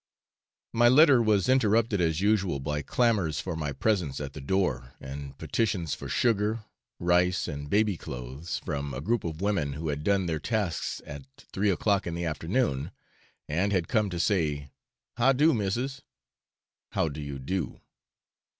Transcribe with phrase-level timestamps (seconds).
[0.73, 5.37] My letter was interrupted as usual by clamours for my presence at the door, and
[5.37, 6.63] petitions for sugar,
[6.97, 11.25] rice, and baby clothes, from a group of women who had done their tasks at
[11.37, 12.89] three o'clock in the afternoon,
[13.47, 14.71] and had come to say,
[15.17, 16.01] 'Ha do missis?'
[16.93, 17.79] (How do you do?)